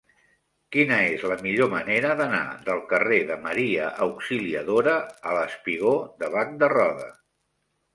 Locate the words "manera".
1.73-2.15